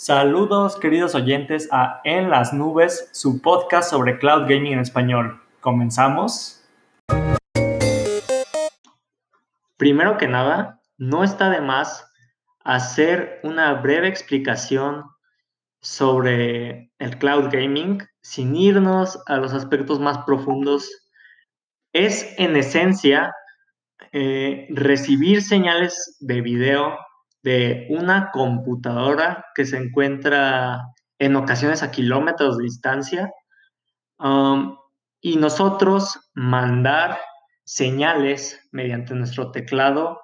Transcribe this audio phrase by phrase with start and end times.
[0.00, 5.42] Saludos queridos oyentes a En las Nubes, su podcast sobre cloud gaming en español.
[5.58, 6.64] ¿Comenzamos?
[9.76, 12.08] Primero que nada, no está de más
[12.60, 15.02] hacer una breve explicación
[15.80, 20.88] sobre el cloud gaming sin irnos a los aspectos más profundos.
[21.92, 23.34] Es en esencia
[24.12, 26.96] eh, recibir señales de video
[27.42, 30.80] de una computadora que se encuentra
[31.18, 33.32] en ocasiones a kilómetros de distancia
[34.18, 34.76] um,
[35.20, 37.18] y nosotros mandar
[37.64, 40.20] señales mediante nuestro teclado,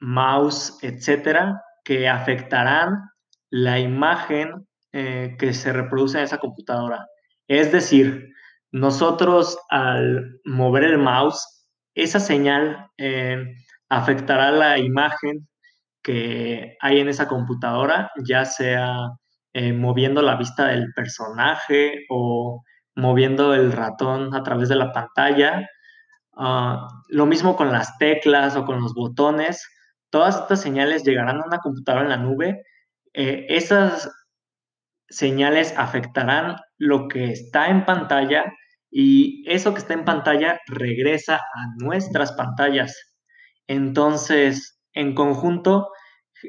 [0.00, 3.10] mouse, etcétera, que afectarán
[3.50, 7.06] la imagen eh, que se reproduce en esa computadora.
[7.48, 8.32] Es decir,
[8.72, 13.54] nosotros al mover el mouse, esa señal eh,
[13.88, 15.48] afectará la imagen
[16.06, 19.08] que hay en esa computadora, ya sea
[19.52, 22.62] eh, moviendo la vista del personaje o
[22.94, 25.68] moviendo el ratón a través de la pantalla.
[26.36, 29.68] Ah, lo mismo con las teclas o con los botones.
[30.08, 32.62] Todas estas señales llegarán a una computadora en la nube.
[33.12, 34.08] Eh, esas
[35.08, 38.44] señales afectarán lo que está en pantalla
[38.92, 42.94] y eso que está en pantalla regresa a nuestras pantallas.
[43.66, 45.88] Entonces, en conjunto,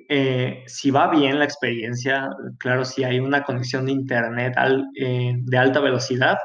[0.09, 4.55] eh, si va bien la experiencia, claro, si hay una conexión de Internet
[4.95, 6.37] eh, de alta velocidad,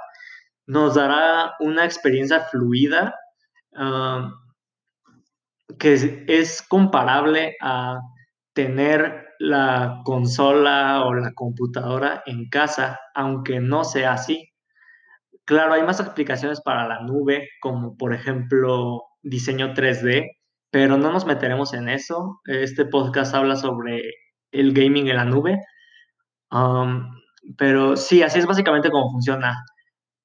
[0.66, 3.14] nos dará una experiencia fluida
[5.78, 7.98] que es, comparable a
[8.52, 14.48] tener la consola o la computadora en casa, aunque no sea así.
[15.44, 20.30] Claro, hay más aplicaciones para la nube, como por ejemplo diseño 3D,
[20.72, 22.40] pero no nos meteremos en eso.
[22.46, 24.02] Este podcast habla sobre
[24.52, 25.58] el gaming en la nube.
[26.50, 27.10] Um,
[27.58, 29.62] pero sí, así es básicamente cómo funciona.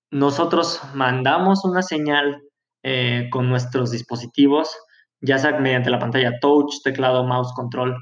[0.09, 2.41] Nosotros mandamos una señal
[2.81, 4.73] eh, con nuestros dispositivos,
[5.19, 7.97] ya sea mediante la pantalla touch, teclado, mouse, control.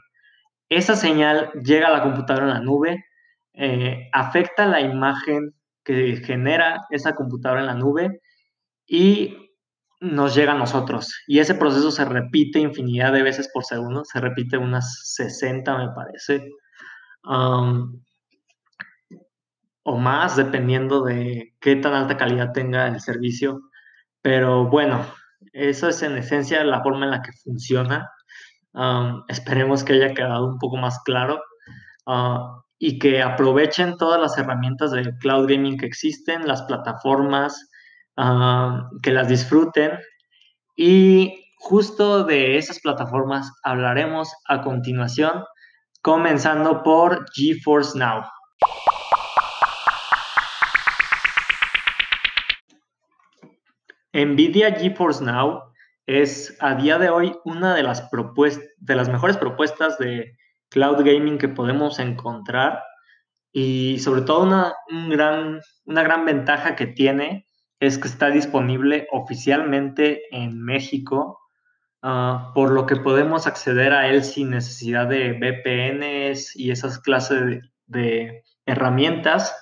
[0.69, 3.05] Esa señal llega a la computadora en la nube,
[3.53, 8.21] eh, afecta la imagen que genera esa computadora en la nube
[8.85, 9.44] y
[10.05, 11.23] nos llega a nosotros.
[11.27, 15.89] Y ese proceso se repite infinidad de veces por segundo, se repite unas 60 me
[15.93, 16.49] parece,
[19.83, 23.61] o más, dependiendo de qué tan alta calidad tenga el servicio.
[24.21, 25.05] Pero bueno,
[25.53, 28.09] eso es en esencia la forma en la que funciona.
[29.27, 31.41] esperemos que haya quedado un poco más claro
[32.05, 37.69] ah, y que aprovechen todas las herramientas de cloud gaming que existen, las plataformas,
[38.17, 39.99] Ah, que las disfruten.
[40.77, 45.43] Y justo de esas plataformas hablaremos a continuación,
[46.01, 48.23] comenzando por GeForce Now.
[54.13, 55.63] Nvidia GeForce Now
[56.05, 58.09] es a día de hoy una de las,
[58.77, 60.37] de las mejores propuestas de
[60.69, 62.81] cloud gaming que podemos encontrar
[63.51, 64.73] y sobre todo una,
[65.09, 67.45] gran, una gran ventaja que tiene
[67.79, 71.39] es que está disponible oficialmente en México,
[72.01, 77.61] ah, por lo que podemos acceder a él sin necesidad de VPNs y esas clases
[77.87, 79.55] de, herramientas.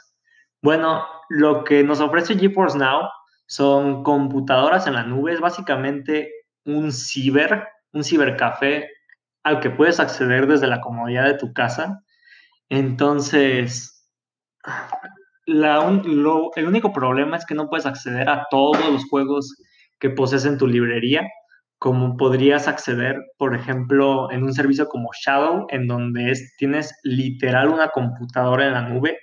[0.62, 3.10] Bueno, lo que nos ofrece GeForce Now
[3.46, 6.32] son computadoras en la nube, es básicamente
[6.64, 8.90] un ciber, un cibercafé
[9.44, 12.02] al que puedes acceder desde la comodidad de tu casa.
[12.70, 14.10] Entonces,
[15.46, 19.56] el único problema es que no puedes acceder a todos los juegos
[20.00, 21.28] que posees en tu librería,
[21.80, 27.90] como podrías acceder, por ejemplo, en un servicio como Shadow, en donde tienes literal una
[27.90, 29.18] computadora en la nube.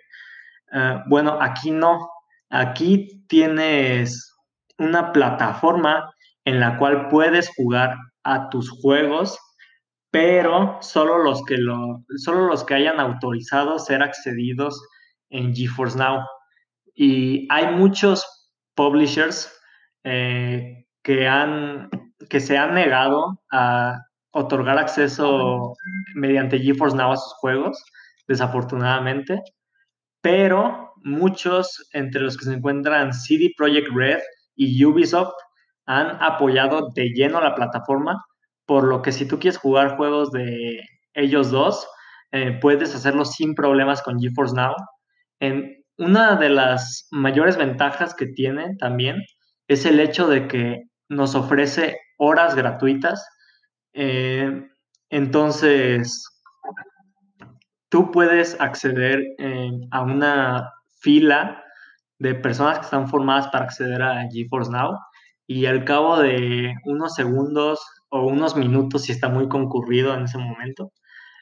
[0.72, 2.10] Ah, bueno, aquí no.
[2.50, 4.36] Aquí tienes
[4.78, 6.12] una plataforma
[6.44, 9.38] en la cual puedes jugar a tus juegos,
[10.10, 14.82] pero solo los que, lo, solo los que hayan autorizado ser accedidos
[15.30, 16.24] en GeForce Now.
[16.94, 19.50] Y hay muchos publishers
[20.04, 21.88] eh, que, han,
[22.28, 23.98] que se han negado a
[24.32, 25.74] otorgar acceso
[26.14, 27.82] mediante GeForce Now a sus juegos,
[28.28, 29.42] desafortunadamente,
[30.20, 34.20] pero muchos, entre los que se encuentran CD Projekt Red
[34.54, 35.32] y Ubisoft,
[35.86, 38.24] han apoyado de lleno la plataforma,
[38.66, 40.80] por lo que si tú quieres jugar juegos de
[41.14, 41.88] ellos dos,
[42.32, 44.74] eh, puedes hacerlo sin problemas con GeForce Now
[45.98, 49.22] una de las mayores ventajas que tiene también
[49.68, 53.26] es el hecho de que nos ofrece horas gratuitas.
[53.92, 54.66] Eh,
[55.10, 56.24] entonces,
[57.88, 60.70] tú puedes acceder eh, a una
[61.00, 61.64] fila
[62.18, 64.96] de personas que están formadas para acceder a GeForce Now
[65.46, 70.38] y al cabo de unos segundos o unos minutos, si está muy concurrido en ese
[70.38, 70.92] momento,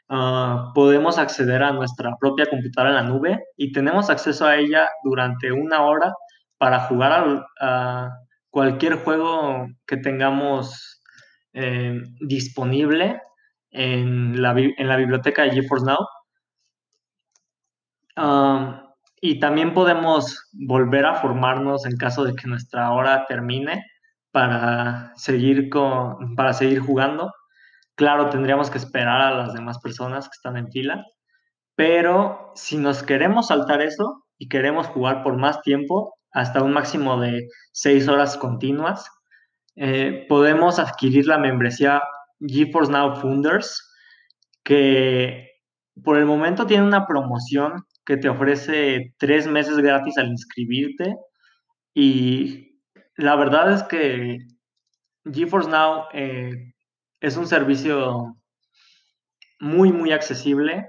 [0.08, 4.88] ah, podemos acceder a nuestra propia computadora en la nube y tenemos acceso a ella
[5.04, 6.12] durante una hora
[6.58, 8.10] para jugar a,
[8.50, 11.02] cualquier juego que tengamos
[11.52, 13.20] eh, disponible
[13.70, 15.98] en la, en la biblioteca de GeForce Now.
[18.16, 18.88] Ah,
[19.20, 23.84] y también podemos volver a formarnos en caso de que nuestra hora termine
[24.30, 27.32] para seguir, con, para seguir jugando.
[27.98, 31.04] Claro, tendríamos que esperar a las demás personas que están en fila,
[31.74, 37.20] pero si nos queremos saltar eso y queremos jugar por más tiempo, hasta un máximo
[37.20, 39.10] de seis horas continuas,
[39.74, 42.00] eh, podemos adquirir la membresía
[42.38, 43.92] GeForce Now Funders,
[44.62, 45.48] que
[46.04, 51.16] por el momento tiene una promoción que te ofrece tres meses gratis al inscribirte
[51.94, 52.80] y
[53.16, 54.38] la verdad es que
[55.24, 56.74] GeForce Now eh,
[57.20, 58.36] es un servicio
[59.60, 60.86] muy, muy accesible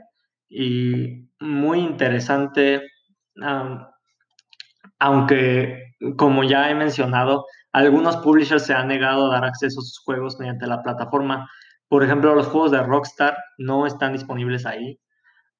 [0.47, 2.81] y muy interesante,
[4.99, 9.99] aunque, como ya he mencionado, algunos publishers se han negado a dar acceso a sus
[9.99, 11.49] juegos mediante la plataforma.
[11.87, 14.99] Por ejemplo, los juegos de Rockstar no están disponibles ahí,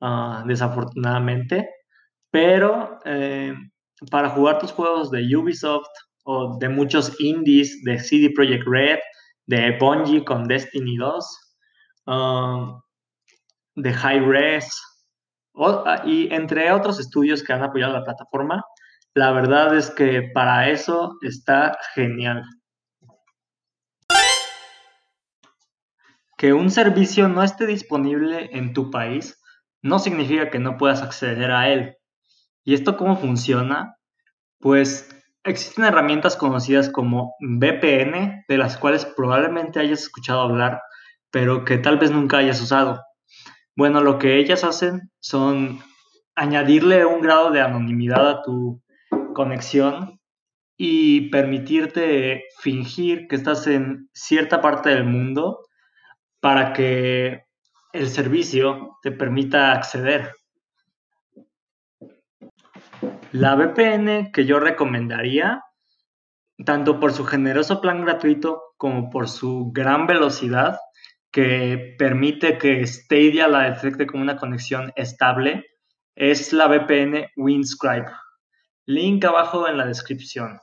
[0.02, 1.70] ah, desafortunadamente,
[2.32, 3.54] pero eh,
[4.12, 5.90] para jugar tus juegos de Ubisoft
[6.24, 9.00] o de muchos indies de CD Projekt Red,
[9.50, 11.56] de Bungie con Destiny 2,
[12.06, 12.80] um,
[13.76, 14.80] de High Res,
[15.56, 18.64] ah, y entre otros estudios que han apoyado la plataforma,
[19.16, 22.44] la verdad es que para eso está genial.
[26.38, 29.42] Que un servicio no esté disponible en tu país
[29.82, 31.96] no significa que no puedas acceder a él.
[32.64, 33.96] ¿Y esto cómo funciona?
[34.60, 35.10] Pues
[35.44, 40.82] Existen herramientas conocidas como VPN, de las cuales probablemente hayas escuchado hablar,
[41.32, 43.02] pero que tal vez nunca hayas usado.
[43.76, 45.80] Bueno, lo que ellas hacen son
[46.36, 48.82] añadirle un grado de anonimidad a tu
[49.34, 50.20] conexión
[50.76, 55.60] y permitirte fingir que estás en cierta parte del mundo
[56.40, 57.44] para que
[57.94, 60.34] el servicio te permita acceder.
[63.32, 65.64] La VPN que yo recomendaría,
[66.66, 70.80] tanto por su generoso plan gratuito como por su gran velocidad,
[71.30, 75.64] que permite que Stadia la detecte como una conexión estable,
[76.16, 78.08] es la VPN Winscribe.
[78.88, 80.60] Link abajo en la descripción.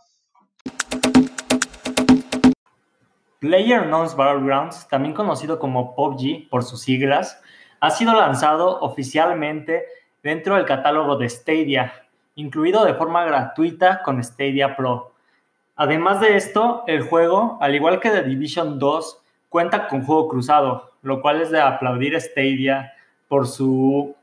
[3.38, 7.40] PlayerUnknown's Battlegrounds, también conocido como PUBG por sus siglas,
[7.78, 9.84] ha sido lanzado oficialmente
[10.24, 12.05] dentro del catálogo de Stadia
[12.36, 15.12] incluido de forma gratuita con Stadia Pro.
[15.74, 20.92] Además de esto, el juego, al igual que The Division 2, cuenta con juego cruzado,
[21.02, 22.92] lo cual es de aplaudir Stadia
[23.28, 24.14] por su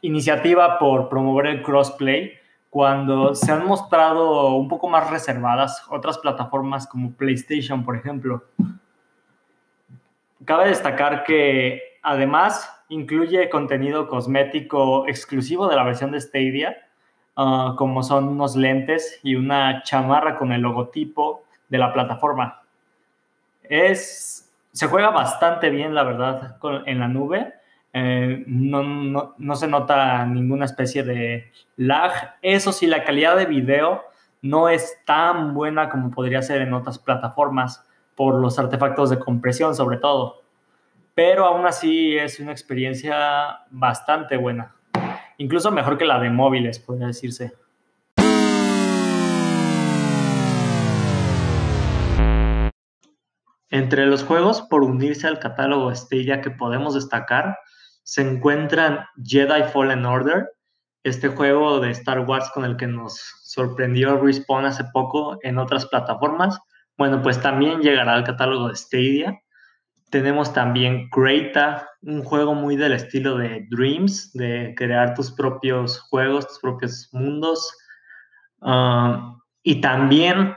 [0.00, 2.32] iniciativa por promover el crossplay,
[2.70, 8.44] cuando se han mostrado un poco más reservadas otras plataformas como PlayStation, por ejemplo.
[10.44, 16.76] Cabe destacar que además incluye contenido cosmético exclusivo de la versión de Stadia,
[17.42, 22.60] Ah, como son unos lentes y una chamarra con el logotipo de la plataforma.
[23.62, 27.54] Es, se juega bastante bien, la verdad, en la nube.
[27.94, 32.36] Eh, no, no, no, se nota ninguna especie de lag.
[32.42, 34.04] Eso sí, la calidad de video
[34.42, 39.74] no es tan buena como podría ser en otras plataformas por los artefactos de compresión
[39.74, 40.42] sobre todo.
[41.14, 44.74] Pero aún así es una experiencia bastante buena
[45.40, 47.54] incluso mejor que la de móviles, podría decirse.
[53.70, 57.56] Entre los juegos por unirse al catálogo Stadia que podemos destacar,
[58.02, 60.50] se encuentran Jedi Fallen Order,
[61.04, 65.86] este juego de Star Wars con el que nos sorprendió Respawn hace poco en otras
[65.86, 66.58] plataformas.
[66.98, 69.40] Bueno, pues también llegará al catálogo de Stadia.
[70.10, 76.48] Tenemos también Creta, un juego muy del estilo de Dreams, de crear tus propios juegos,
[76.48, 77.72] tus propios mundos.
[78.60, 80.54] Ah, y también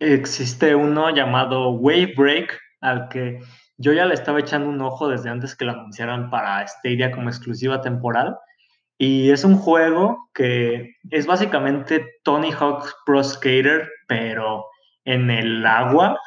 [0.00, 3.40] existe uno llamado Wave Break, al que
[3.76, 7.28] yo ya le estaba echando un ojo desde antes que lo anunciaran para Stadia como
[7.28, 8.36] exclusiva temporal.
[8.98, 14.64] Y es un juego que es básicamente Tony Hawk's Pro Skater, pero
[15.04, 16.18] en el agua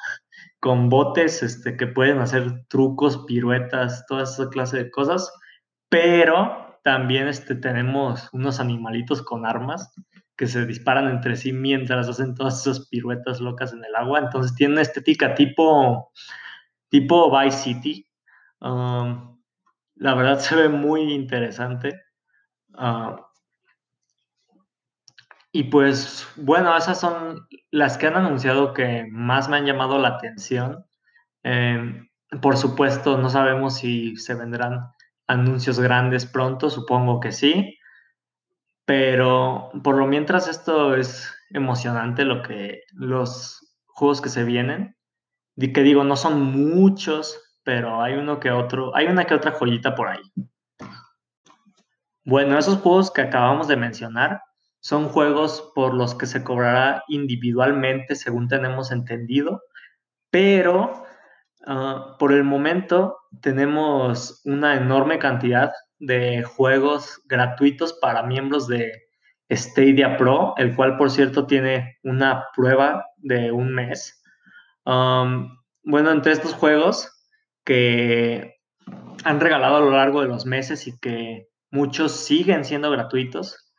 [0.60, 5.32] con botes este, que pueden hacer trucos, piruetas, toda esa clase de cosas.
[5.90, 9.92] pero también este, tenemos unos animalitos con armas
[10.38, 14.20] que se disparan entre sí mientras hacen todas esas piruetas locas en el agua.
[14.20, 16.12] Entonces tiene una estética tipo,
[16.90, 18.08] tipo Vice City.
[18.62, 19.38] Um,
[19.96, 22.02] la verdad se ve muy interesante.
[22.70, 23.18] Uh,
[25.52, 30.10] y pues bueno, esas son las que han anunciado que más me han llamado la
[30.10, 30.86] atención.
[31.44, 32.08] Em,
[32.42, 34.92] por supuesto, no sabemos si se vendrán
[35.28, 37.78] anuncios grandes pronto, supongo que sí.
[38.86, 44.96] Pero por lo mientras esto es emocionante lo que los juegos que se vienen.
[45.56, 49.52] Y que digo, no son muchos, pero hay uno que otro, hay una que otra
[49.52, 50.22] joyita por ahí.
[52.24, 54.42] Bueno, esos juegos que acabamos de mencionar
[54.80, 59.62] son juegos por los que se cobrará individualmente, según tenemos entendido,
[60.30, 61.04] pero
[61.68, 68.92] uh, por el momento tenemos una enorme cantidad de juegos gratuitos para miembros de
[69.52, 74.22] Stadia Pro, el cual por cierto tiene una prueba de un mes.
[74.86, 77.28] Bueno, entre estos juegos
[77.66, 78.56] que
[79.24, 83.72] han regalado a lo largo de los meses y que muchos siguen siendo gratuitos,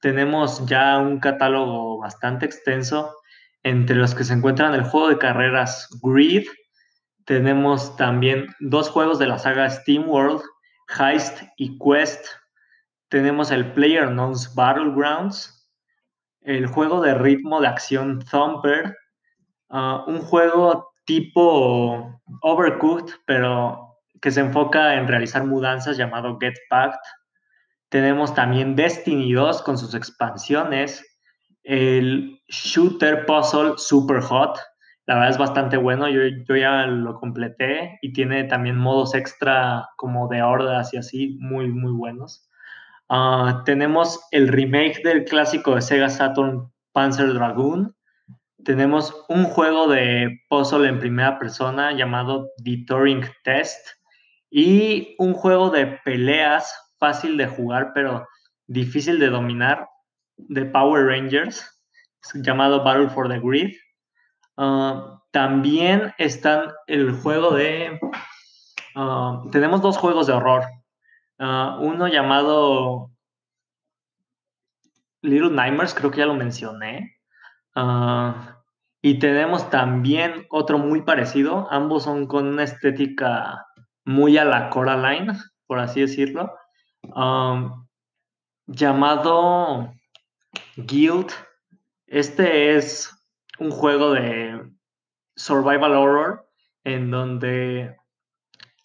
[0.00, 3.14] tenemos ya un catálogo bastante extenso
[3.62, 6.46] entre los que se encuentran el juego de carreras Grid.
[7.24, 10.42] Tenemos también dos juegos de la saga Steam World,
[10.98, 12.26] Heist y Quest.
[13.08, 15.70] Tenemos el Player Knows Battlegrounds,
[16.42, 18.94] el juego de ritmo de acción Thumper,
[19.70, 27.00] uh, un juego tipo Overcooked, pero que se enfoca en realizar mudanzas llamado Get Packed
[27.94, 31.06] tenemos también Destiny 2 con sus expansiones.
[31.62, 34.58] El Shooter Puzzle Super Hot.
[35.06, 36.08] La verdad es bastante bueno.
[36.08, 41.36] Yo, yo ya lo completé y tiene también modos extra como de hordas y así,
[41.38, 42.50] muy, muy buenos.
[43.08, 47.94] Ah, tenemos el remake del clásico de Sega Saturn Panzer Dragoon.
[48.64, 53.86] Tenemos un juego de puzzle en primera persona llamado The Turing Test
[54.50, 58.26] y un juego de peleas fácil de jugar, pero
[58.66, 59.86] difícil de dominar,
[60.38, 61.62] de Power Rangers,
[62.32, 63.74] llamado Battle for the Grid.
[64.56, 68.00] Ah, también están el juego de...
[68.96, 70.62] Ah, tenemos dos juegos de horror.
[71.38, 73.10] Ah, uno llamado
[75.20, 77.18] Little Nightmares, creo que ya lo mencioné.
[79.02, 81.68] y tenemos también otro muy parecido.
[81.70, 83.66] Ambos son con una estética
[84.06, 85.34] muy a la Coraline,
[85.66, 86.50] por así decirlo
[88.66, 89.94] llamado
[90.76, 91.30] Guild.
[92.06, 93.10] Este es
[93.58, 94.70] un juego de
[95.36, 96.48] survival horror
[96.84, 97.96] en donde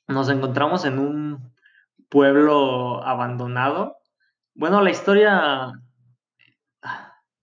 [0.08, 1.54] nos encontramos en un
[2.10, 3.98] pueblo abandonado.
[4.56, 5.72] Bueno, la historia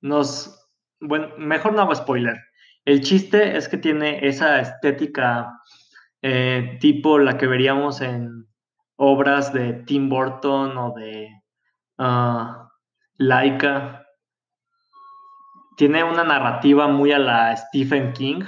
[0.00, 0.52] nos...
[1.00, 2.36] Bueno, mejor no hago spoiler.
[2.84, 5.60] El chiste es que tiene esa estética
[6.22, 8.46] eh, tipo la que veríamos en
[8.96, 11.28] obras de Tim Burton o de
[11.98, 12.68] uh,
[13.18, 14.04] Laika.
[15.76, 18.42] Tiene una narrativa muy a la Stephen King.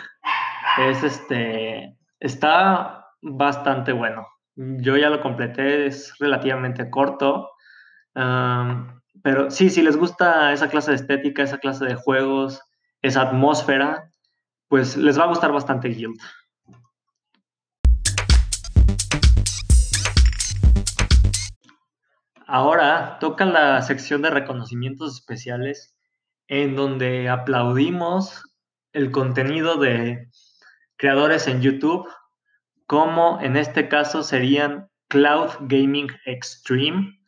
[0.78, 1.96] Es este.
[2.20, 4.26] Está bastante bueno.
[4.56, 7.50] Yo ya lo completé, es relativamente corto.
[9.22, 12.60] Pero sí, si les gusta esa clase de estética, esa clase de juegos,
[13.02, 14.10] esa atmósfera,
[14.68, 16.20] pues les va a gustar bastante Guild.
[22.50, 25.94] Ahora toca la sección de reconocimientos especiales
[26.46, 28.42] en donde aplaudimos
[28.94, 30.30] el contenido de
[30.96, 32.08] creadores en YouTube,
[32.86, 37.20] como en este caso serían Cloud Gaming Extreme,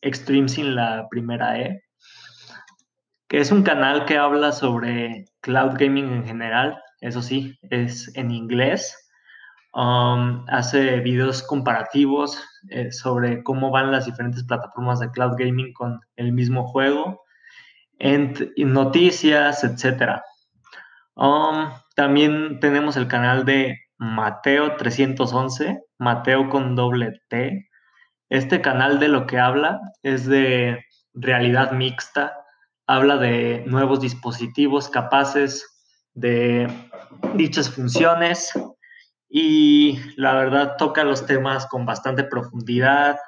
[0.00, 1.84] Extreme sin la primera E,
[3.28, 8.32] que es un canal que habla sobre cloud gaming en general, eso sí, es en
[8.32, 8.96] inglés.
[9.72, 16.00] Um, hace videos comparativos eh, sobre cómo van las diferentes plataformas de cloud gaming con
[16.16, 17.22] el mismo juego,
[17.98, 20.20] en, noticias, etc.
[21.14, 27.68] Um, también tenemos el canal de Mateo 311, Mateo con doble T.
[28.28, 30.84] Este canal de lo que habla es de
[31.14, 32.34] realidad mixta,
[32.86, 35.66] habla de nuevos dispositivos capaces
[36.14, 36.68] de
[37.34, 38.52] dichas funciones
[39.28, 43.18] y la verdad toca los temas con bastante profundidad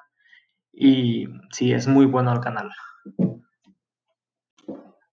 [0.73, 2.71] y sí, es muy bueno el canal.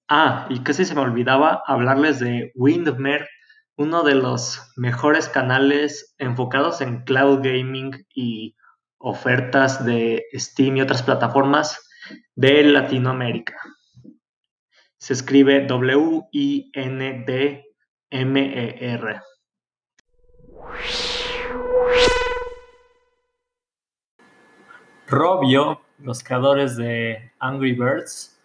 [0.08, 3.28] Ah, y casi se me olvidaba hablarles de Windmer,
[3.76, 8.56] uno de los mejores canales enfocados en cloud gaming y
[8.98, 11.78] ofertas de Steam y otras plataformas
[12.36, 13.58] de Latinoamérica.
[14.98, 16.68] Se escribe W-I-N-D-M-E-R.
[25.08, 28.38] Robio, los creadores de Angry Birds,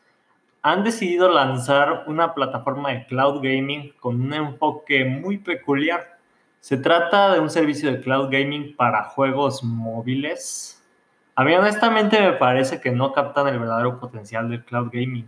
[0.63, 6.19] han decidido lanzar una plataforma de cloud gaming con un enfoque muy peculiar.
[6.61, 10.81] Se trata de un servicio de cloud gaming para juegos móviles.
[11.35, 15.27] A mí honestamente me parece que no captan el verdadero potencial del cloud gaming,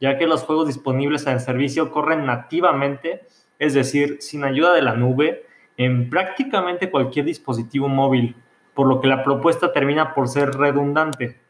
[0.00, 3.26] ya que los juegos disponibles en el servicio corren nativamente,
[3.58, 5.46] es decir, sin ayuda de la nube,
[5.80, 8.36] en prácticamente cualquier dispositivo móvil,
[8.74, 11.40] por lo que la propuesta termina por ser redundante.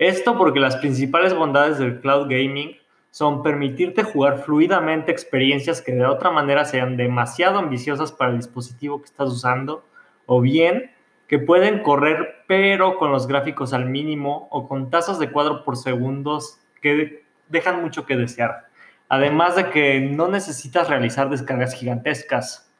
[0.00, 2.76] Esto porque las principales bondades del cloud gaming
[3.12, 8.98] son permitirte jugar fluidamente experiencias que de otra manera sean demasiado ambiciosas para el dispositivo
[8.98, 9.86] que estás usando,
[10.26, 10.90] o bien
[11.28, 15.76] que pueden correr pero con los gráficos al mínimo o con tasas de cuadro por
[15.76, 18.66] segundos que dejan mucho que desear.
[19.08, 22.71] Además de que no necesitas realizar descargas gigantescas.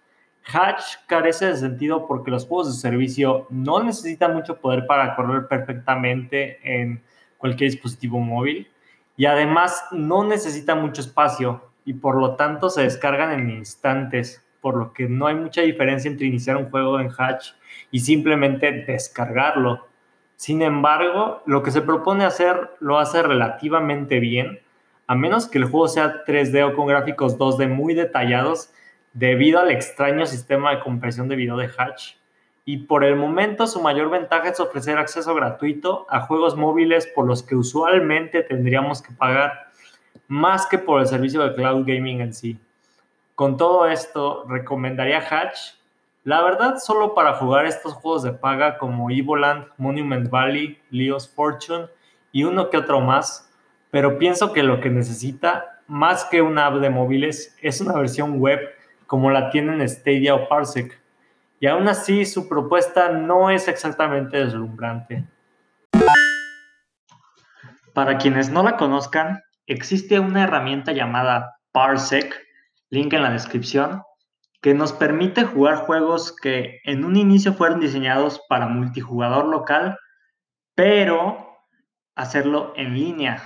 [0.45, 5.47] Hatch carece de sentido porque los juegos de servicio no necesitan mucho poder para correr
[5.47, 7.03] perfectamente en
[7.39, 8.69] cualquier dispositivo móvil
[9.17, 14.77] y además no necesita mucho espacio y por lo tanto se descargan en instantes, por
[14.77, 17.51] lo que no hay mucha diferencia entre iniciar un juego en Hatch
[17.91, 19.87] y simplemente descargarlo.
[20.37, 24.61] Sin embargo, lo que se propone hacer lo hace relativamente bien,
[25.07, 28.73] a menos que el juego sea 3D o con gráficos 2D muy detallados,
[29.13, 32.15] debido al extraño sistema de compresión de video de Hatch.
[32.65, 37.27] Y por el momento su mayor ventaja es ofrecer acceso gratuito a juegos móviles por
[37.27, 39.73] los que usualmente tendríamos que pagar
[40.29, 42.59] más que por el servicio de cloud gaming en sí.
[43.35, 45.75] Con todo esto, recomendaría Hatch,
[46.25, 51.87] la verdad solo para jugar estos juegos de paga como Evoland, Monument Valley, Leo's Fortune
[52.31, 53.51] y uno que otro más,
[53.91, 58.39] pero pienso que lo que necesita, más que una app de móviles, es una versión
[58.39, 58.61] web
[59.13, 60.99] como la tienen Stadia o Parsec.
[61.61, 65.29] Y aún así su propuesta no es exactamente deslumbrante.
[67.93, 72.43] Para quienes no la conozcan, existe una herramienta llamada Parsec,
[72.89, 74.03] link en la descripción,
[74.63, 79.99] que nos permite jugar juegos que en un inicio fueron diseñados para multijugador local,
[80.75, 81.59] pero
[82.15, 83.43] hacerlo en línea.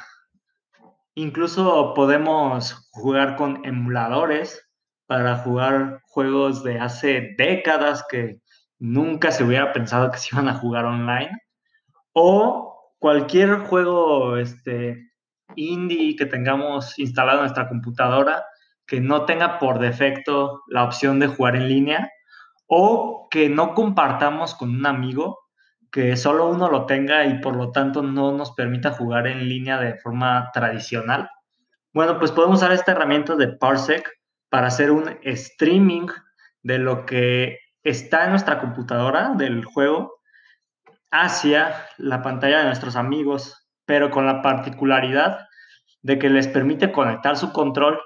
[1.17, 4.66] Incluso podemos jugar con emuladores
[5.07, 8.41] para jugar juegos de hace décadas que
[8.79, 11.31] nunca se hubiera pensado que se iban a jugar online.
[12.13, 15.07] O cualquier juego este,
[15.55, 18.45] indie que tengamos instalado en nuestra computadora
[18.87, 22.11] que no tenga por defecto la opción de jugar en línea
[22.67, 25.39] o que no compartamos con un amigo
[25.91, 29.79] que solo uno lo tenga y por lo tanto no nos permita jugar en línea
[29.79, 31.29] de forma tradicional.
[31.93, 34.09] Bueno, pues podemos usar esta herramienta de Parsec
[34.49, 36.07] para hacer un streaming
[36.63, 40.21] de lo que está en nuestra computadora del juego
[41.11, 45.47] hacia la pantalla de nuestros amigos, pero con la particularidad
[46.03, 48.01] de que les permite conectar su control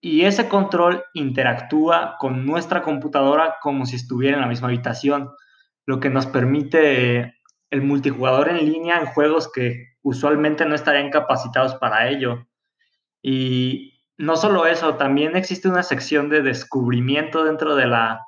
[0.00, 5.30] y ese control interactúa con nuestra computadora como si estuviera en la misma habitación,
[5.86, 7.40] lo que nos permite
[7.70, 12.46] el multijugador en línea en juegos que usualmente no estarían capacitados para ello.
[13.22, 18.20] Y no solo eso, también existe una sección de descubrimiento dentro de la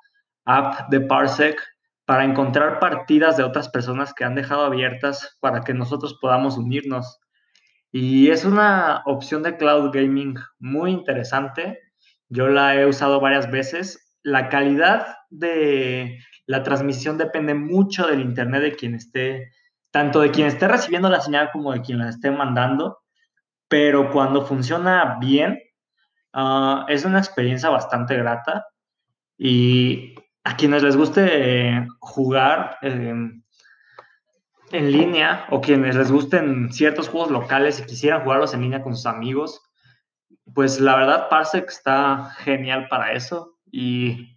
[0.45, 1.61] app de Parsec
[2.05, 7.19] para encontrar partidas de otras personas que han dejado abiertas para que nosotros podamos unirnos.
[7.93, 11.81] Y es una opción de cloud gaming muy interesante.
[12.29, 14.15] Yo la he usado varias veces.
[14.23, 19.53] La calidad de la transmisión depende mucho del internet de quien esté,
[19.91, 22.99] tanto de quien esté recibiendo la señal como de quien la esté mandando.
[23.69, 25.59] Pero cuando funciona bien,
[26.39, 28.67] Ah, es una experiencia bastante grata
[29.39, 33.43] y a quienes les guste jugar em,
[34.71, 38.95] en línea o quienes les gusten ciertos juegos locales y quisieran jugarlos en línea con
[38.95, 39.63] sus amigos,
[40.55, 44.37] pues la verdad Parsec está genial para eso y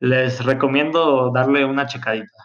[0.00, 2.42] les recomiendo darle una checadita.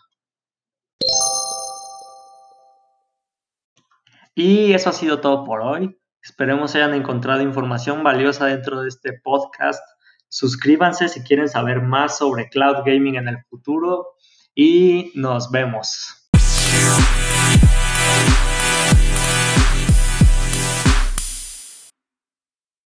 [4.35, 6.00] Y eso ha sido todo por hoy.
[6.23, 9.84] Esperemos hayan encontrado información valiosa dentro de este podcast.
[10.29, 14.10] Suscríbanse si quieren saber más sobre cloud gaming en el futuro
[14.53, 16.29] y nos vemos.